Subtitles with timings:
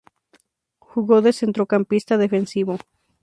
[0.79, 2.79] Jugó de centrocampista defensivo.